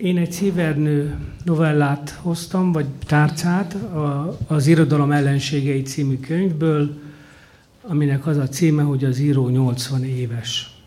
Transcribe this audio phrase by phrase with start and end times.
[0.00, 3.76] Én egy szívernő novellát hoztam, vagy tárcát
[4.46, 7.00] az Irodalom ellenségei című könyvből,
[7.82, 10.80] aminek az a címe, hogy az író 80 éves.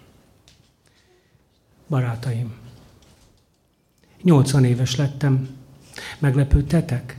[1.88, 2.54] Barátaim,
[4.22, 5.48] 80 éves lettem.
[6.20, 7.18] Meglepődtetek?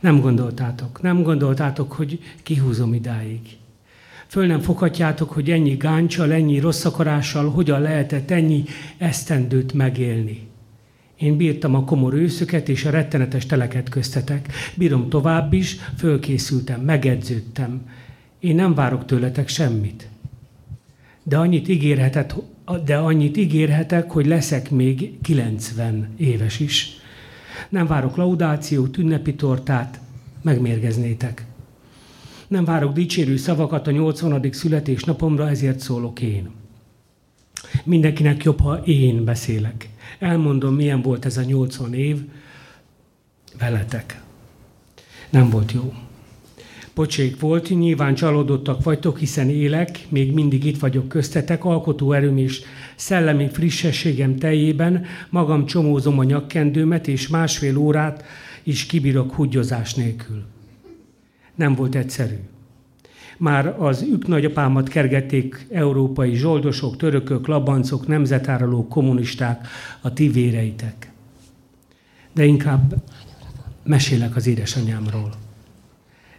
[0.00, 3.56] Nem gondoltátok, nem gondoltátok, hogy kihúzom idáig.
[4.26, 8.64] Föl nem foghatjátok, hogy ennyi gáncsal, ennyi rossz akarással hogyan lehetett ennyi
[8.98, 10.48] esztendőt megélni.
[11.18, 14.52] Én bírtam a komor őszöket és a rettenetes teleket köztetek.
[14.74, 17.80] Bírom tovább is, fölkészültem, megedződtem.
[18.38, 20.08] Én nem várok tőletek semmit.
[21.22, 22.34] De annyit, ígérhetek,
[22.84, 26.96] de annyit ígérhetek, hogy leszek még 90 éves is.
[27.68, 30.00] Nem várok laudációt, ünnepi tortát,
[30.42, 31.44] megmérgeznétek.
[32.48, 34.48] Nem várok dicsérő szavakat a 80.
[34.52, 36.50] születésnapomra, ezért szólok én.
[37.88, 39.88] Mindenkinek jobb, ha én beszélek.
[40.18, 42.16] Elmondom, milyen volt ez a 80 év
[43.58, 44.22] veletek.
[45.30, 45.92] Nem volt jó.
[46.94, 52.62] Pocsék volt, nyilván csalódottak vagytok, hiszen élek, még mindig itt vagyok köztetek, alkotó erőm és
[52.96, 58.24] szellemi frissességem teljében, magam csomózom a nyakkendőmet, és másfél órát
[58.62, 60.44] is kibírok húgyozás nélkül.
[61.54, 62.38] Nem volt egyszerű.
[63.38, 69.68] Már az ők nagyapámat kergették európai zsoldosok, törökök, labancok, nemzetáralók, kommunisták,
[70.00, 71.12] a ti véreitek.
[72.32, 73.02] De inkább
[73.82, 75.32] mesélek az édesanyámról.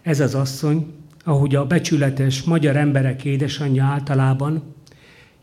[0.02, 4.64] Ez az asszony, ahogy a becsületes magyar emberek édesanyja általában,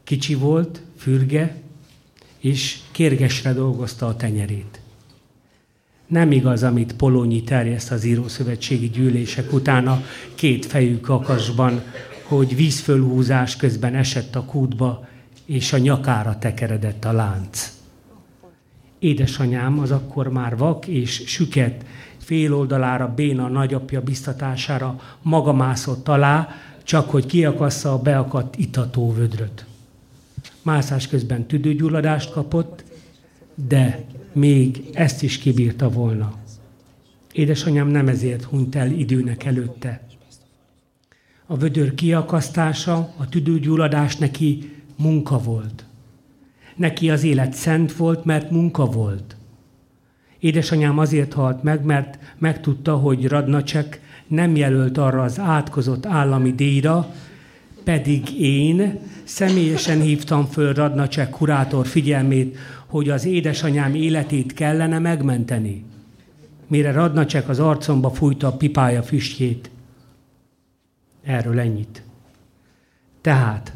[0.05, 1.57] kicsi volt, fürge,
[2.39, 4.81] és kérgesre dolgozta a tenyerét.
[6.07, 10.03] Nem igaz, amit Polonyi terjeszt az írószövetségi gyűlések után a
[10.35, 11.83] két fejű kakasban,
[12.23, 15.07] hogy vízfölhúzás közben esett a kútba,
[15.45, 17.73] és a nyakára tekeredett a lánc.
[18.99, 21.85] Édesanyám az akkor már vak és süket,
[22.19, 26.49] fél oldalára béna nagyapja biztatására maga mászott alá,
[26.83, 29.65] csak hogy kiakassza a beakadt itató vödröt.
[30.63, 32.85] Mászás közben tüdőgyulladást kapott,
[33.69, 34.05] de
[34.37, 36.33] még ezt is kibírta volna.
[37.33, 40.07] Édesanyám nem ezért hunyt el időnek előtte.
[41.47, 45.85] A vödör kiakasztása, a tüdőgyulladás neki munka volt.
[46.77, 49.37] Neki az élet szent volt, mert munka volt.
[50.39, 57.15] Édesanyám azért halt meg, mert megtudta, hogy Radnacsek nem jelölt arra az átkozott állami díjra,
[57.85, 65.85] pedig én személyesen hívtam föl Radnacsek kurátor figyelmét, hogy az édesanyám életét kellene megmenteni.
[66.67, 69.71] Mire Radnacsek az arcomba fújta a pipája füstjét.
[71.23, 72.03] Erről ennyit.
[73.21, 73.73] Tehát,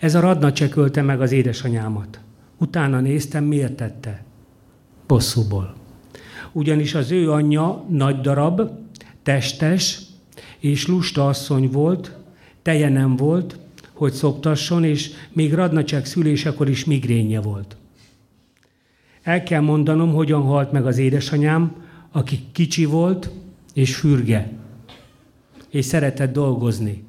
[0.00, 2.20] ez a Radnacsek ölte meg az édesanyámat.
[2.58, 4.24] Utána néztem, miért tette.
[5.06, 5.74] Bosszúból.
[6.52, 8.60] Ugyanis az ő anyja nagy darab,
[9.22, 10.00] testes
[10.58, 12.16] és lusta asszony volt,
[12.62, 13.58] teje nem volt,
[13.92, 17.76] hogy szoktasson, és még Radnacsek szülésekor is migrénye volt.
[19.22, 21.74] El kell mondanom, hogyan halt meg az édesanyám,
[22.12, 23.30] aki kicsi volt
[23.74, 24.50] és fürge,
[25.68, 27.04] és szeretett dolgozni.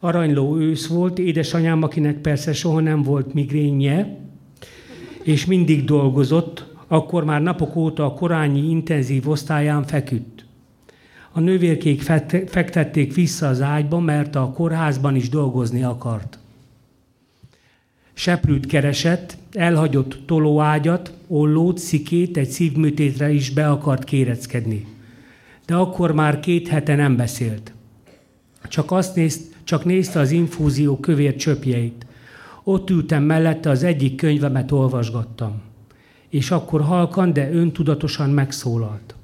[0.00, 4.18] Aranyló ősz volt, édesanyám, akinek persze soha nem volt migrénye,
[5.22, 10.44] és mindig dolgozott, akkor már napok óta a korányi intenzív osztályán feküdt.
[11.32, 12.02] A nővérkék
[12.46, 16.38] fektették vissza az ágyba, mert a kórházban is dolgozni akart.
[18.20, 24.86] Seprűt keresett, elhagyott tolóágyat, ollót, szikét, egy szívműtétre is be akart kéreckedni.
[25.66, 27.72] De akkor már két hete nem beszélt.
[28.64, 32.06] Csak azt nézt, csak nézte az infúzió kövér csöpjeit.
[32.64, 35.62] Ott ültem mellette, az egyik könyvemet olvasgattam.
[36.28, 39.14] És akkor halkan, de öntudatosan megszólalt.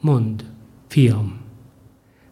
[0.00, 0.44] Mond,
[0.86, 1.39] fiam,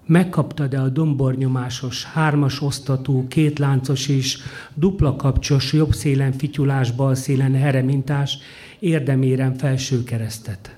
[0.09, 4.39] megkaptad-e a dombornyomásos, hármas osztatú, kétláncos és
[4.75, 8.39] dupla kapcsos, jobb szélen fityulás, bal szélen heremintás,
[8.79, 10.77] érdeméren felső keresztet?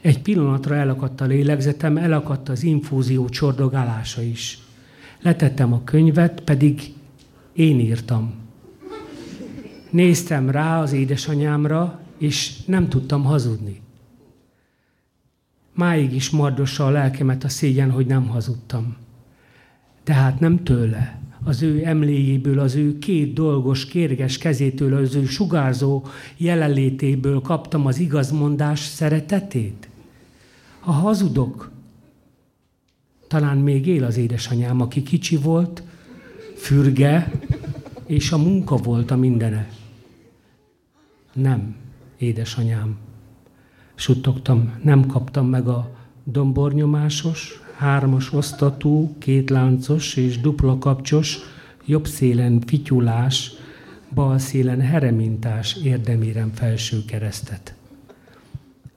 [0.00, 4.58] Egy pillanatra elakadt a lélegzetem, elakadt az infúzió csordogálása is.
[5.22, 6.92] Letettem a könyvet, pedig
[7.52, 8.34] én írtam.
[9.90, 13.83] Néztem rá az édesanyámra, és nem tudtam hazudni.
[15.74, 18.96] Máig is mardossa a lelkemet a szégyen, hogy nem hazudtam.
[20.04, 26.06] Tehát nem tőle, az ő emléjéből, az ő két dolgos, kérges kezétől, az ő sugárzó
[26.36, 29.88] jelenlétéből kaptam az igazmondás szeretetét?
[30.80, 31.70] Ha hazudok,
[33.28, 35.82] talán még él az édesanyám, aki kicsi volt,
[36.56, 37.32] fürge,
[38.06, 39.68] és a munka volt a mindene.
[41.32, 41.76] Nem,
[42.18, 42.96] édesanyám.
[43.94, 45.90] Suttogtam, nem kaptam meg a
[46.24, 51.38] dombornyomásos, hármas osztatú, kétláncos és dupla kapcsos,
[51.84, 53.52] jobb szélen fityulás,
[54.14, 57.74] bal szélen heremintás érdemérem felső keresztet.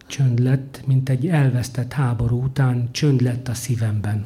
[0.08, 4.26] Csönd lett, mint egy elvesztett háború után, csönd lett a szívemben.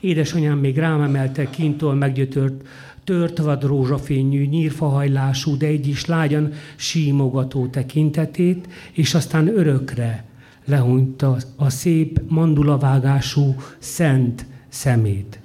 [0.00, 2.66] Édesanyám még rám emelte kintól meggyötört,
[3.04, 10.24] tört vad rózsafényű, nyírfahajlású, de egy is lágyan símogató tekintetét, és aztán örökre
[10.64, 15.38] lehúnyta a szép mandulavágású szent szemét.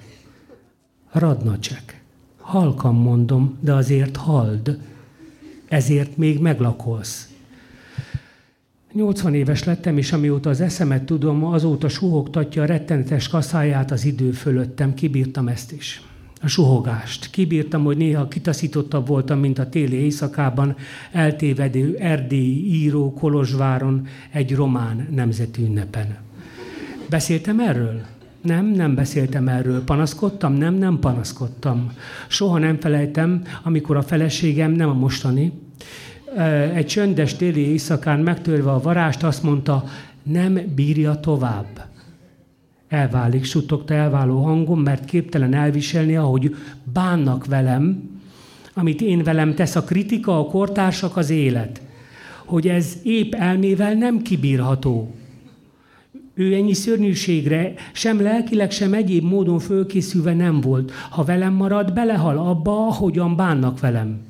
[1.12, 2.02] Radnacsek.
[2.38, 4.78] Halkan mondom, de azért hald.
[5.68, 7.28] Ezért még meglakolsz.
[8.92, 14.30] 80 éves lettem, és amióta az eszemet tudom, azóta suhogtatja a rettenetes kaszáját az idő
[14.30, 14.94] fölöttem.
[14.94, 16.02] Kibírtam ezt is.
[16.42, 17.30] A suhogást.
[17.30, 20.76] Kibírtam, hogy néha kitaszítottabb voltam, mint a téli éjszakában
[21.12, 26.16] eltévedő erdélyi író Kolozsváron egy román nemzeti ünnepen.
[27.08, 28.00] Beszéltem erről?
[28.42, 29.84] Nem, nem beszéltem erről.
[29.84, 30.52] Panaszkodtam?
[30.52, 31.92] Nem, nem panaszkodtam.
[32.28, 35.52] Soha nem felejtem, amikor a feleségem, nem a mostani,
[36.74, 39.84] egy csöndes téli éjszakán megtörve a varást azt mondta,
[40.22, 41.89] nem bírja tovább.
[42.90, 46.56] Elválik, suttogta elváló hangom, mert képtelen elviselni, ahogy
[46.92, 48.10] bánnak velem,
[48.74, 51.80] amit én velem tesz a kritika, a kortársak, az élet.
[52.44, 55.14] Hogy ez épp elmével nem kibírható.
[56.34, 60.92] Ő ennyi szörnyűségre sem lelkileg, sem egyéb módon fölkészülve nem volt.
[61.10, 64.20] Ha velem marad, belehal abba, ahogyan bánnak velem.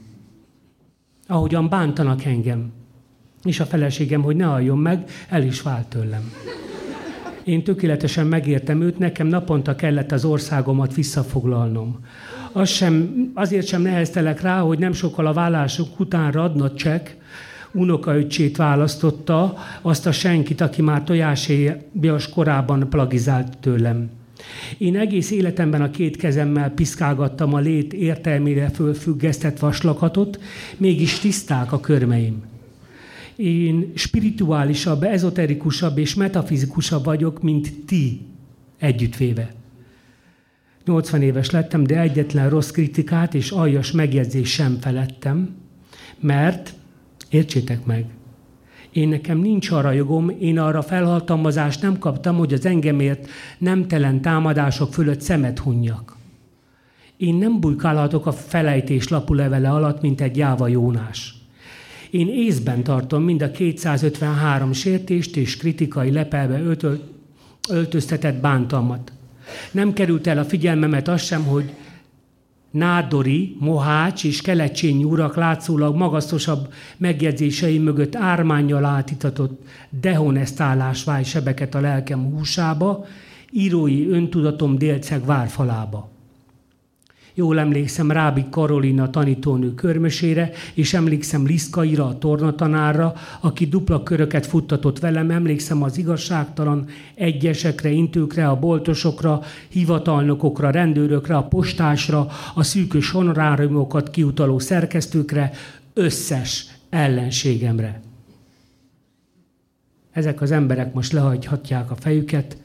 [1.27, 2.73] Ahogyan bántanak engem.
[3.43, 6.33] És a feleségem, hogy ne halljon meg, el is vált tőlem.
[7.51, 11.99] Én tökéletesen megértem őt, nekem naponta kellett az országomat visszafoglalnom.
[12.53, 17.17] Az sem, azért sem neheztelek rá, hogy nem sokkal a vállások után Radnacek
[17.73, 24.11] unokaöccsét választotta, azt a senkit, aki már tojáséjas korában plagizált tőlem.
[24.79, 30.41] Én egész életemben a két kezemmel piszkálgattam a lét értelmére fölfüggesztett vaslakatot,
[30.77, 32.50] mégis tiszták a körmeim.
[33.41, 38.21] Én spirituálisabb, ezoterikusabb és metafizikusabb vagyok, mint ti
[38.79, 39.51] együttvéve.
[40.85, 45.55] 80 éves lettem, de egyetlen rossz kritikát és aljas megjegyzés sem felettem,
[46.19, 46.75] mert,
[47.31, 48.05] értsétek meg,
[48.93, 53.29] én nekem nincs arra jogom, én arra felhatalmazást nem kaptam, hogy az engemért
[53.59, 56.17] nemtelen támadások fölött szemet hunjak.
[57.17, 61.40] Én nem bujkálhatok a felejtés lapulevele alatt, mint egy jáva Jónás.
[62.11, 66.63] Én észben tartom mind a 253 sértést és kritikai lepelbe
[67.69, 69.13] öltöztetett bántalmat.
[69.71, 71.71] Nem került el a figyelmemet az sem, hogy
[72.71, 79.63] nádori, mohács és kelecsényi urak látszólag magasztosabb megjegyzései mögött ármányjal átitatott
[80.01, 83.07] dehonestálás sebeket a lelkem húsába,
[83.53, 86.11] írói öntudatom délceg várfalába.
[87.41, 94.99] Jól emlékszem Rábi Karolina tanítónő körmösére, és emlékszem Liszkaira, a tornatanárra, aki dupla köröket futtatott
[94.99, 104.11] velem, emlékszem az igazságtalan egyesekre, intőkre, a boltosokra, hivatalnokokra, rendőrökre, a postásra, a szűkös honoráriumokat
[104.11, 105.51] kiutaló szerkesztőkre,
[105.95, 108.01] összes ellenségemre.
[110.13, 112.57] Ezek az emberek most lehagyhatják a fejüket,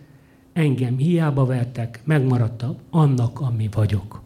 [0.53, 4.24] engem hiába vertek, megmaradtam annak, ami vagyok.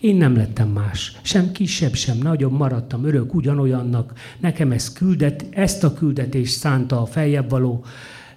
[0.00, 1.16] Én nem lettem más.
[1.22, 4.12] Sem kisebb, sem nagyobb, maradtam örök ugyanolyannak.
[4.40, 7.84] Nekem ez küldet, ezt a küldetést szánta a feljebb való,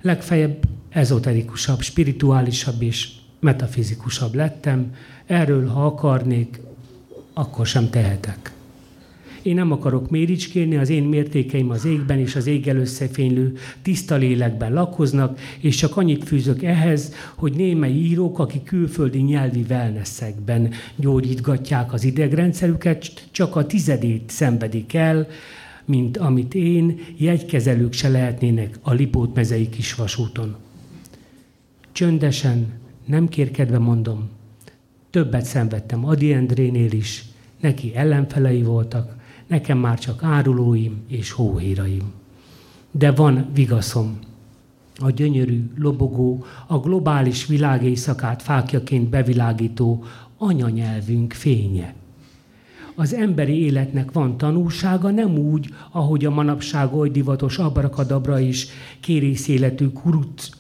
[0.02, 0.58] legfeljebb
[0.90, 4.94] ezoterikusabb, spirituálisabb és metafizikusabb lettem.
[5.26, 6.60] Erről, ha akarnék,
[7.34, 8.52] akkor sem tehetek.
[9.48, 14.74] Én nem akarok méricskélni, az én mértékeim az égben és az éggel összefénylő tiszta lélekben
[14.74, 22.04] lakoznak, és csak annyit fűzök ehhez, hogy némely írók, akik külföldi nyelvi wellnessekben gyógyítgatják az
[22.04, 25.28] idegrendszerüket, csak a tizedét szenvedik el,
[25.86, 30.56] mint amit én, jegykezelők se lehetnének a Lipót mezei kisvasúton.
[31.92, 32.74] Csöndesen,
[33.06, 34.30] nem kérkedve mondom,
[35.10, 37.24] többet szenvedtem Adi Endrénél is,
[37.60, 39.17] neki ellenfelei voltak,
[39.48, 42.14] nekem már csak árulóim és hóhéraim.
[42.92, 44.20] De van vigaszom.
[45.00, 50.04] A gyönyörű, lobogó, a globális világ éjszakát fákjaként bevilágító
[50.38, 51.94] anyanyelvünk fénye.
[53.00, 58.68] Az emberi életnek van tanulsága, nem úgy, ahogy a manapság oly divatos abrakadabra is
[59.00, 59.88] kérészéletű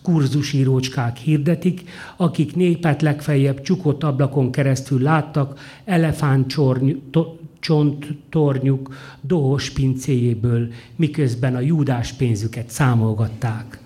[0.02, 6.82] kurzusírócskák hirdetik, akik népet legfeljebb csukott ablakon keresztül láttak elefántcsor
[7.60, 13.80] csonttornyuk dohos pincéjéből, miközben a júdás pénzüket számolgatták.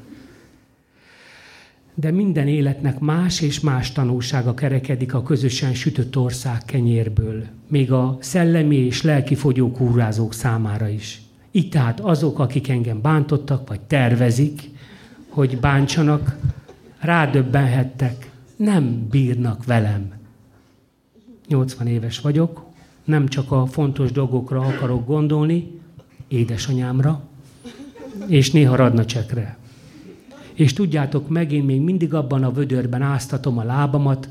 [1.93, 8.17] De minden életnek más és más tanulsága kerekedik a közösen sütött ország kenyérből, még a
[8.19, 11.21] szellemi és lelki fogyókúrázók számára is.
[11.51, 14.61] Így tehát azok, akik engem bántottak, vagy tervezik,
[15.29, 16.37] hogy bántsanak,
[16.99, 20.11] rádöbbenhettek, nem bírnak velem.
[21.47, 22.65] 80 éves vagyok,
[23.11, 25.79] nem csak a fontos dolgokra akarok gondolni,
[26.27, 27.21] édesanyámra,
[28.27, 29.57] és néha radnacsekre.
[30.53, 34.29] És tudjátok, megint még mindig abban a vödörben áztatom a lábamat,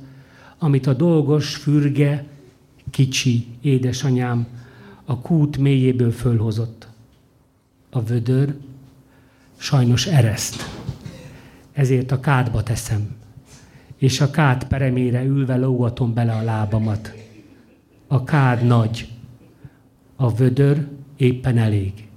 [0.58, 2.24] amit a dolgos, fürge,
[2.90, 4.46] kicsi édesanyám
[5.04, 6.86] a kút mélyéből fölhozott.
[7.90, 8.54] A vödör
[9.56, 10.62] sajnos ereszt.
[11.72, 13.08] Ezért a kádba teszem.
[13.96, 17.12] És a kád peremére ülve lógatom bele a lábamat.
[18.12, 19.08] A kár nagy,
[20.16, 22.08] a vödör éppen elég.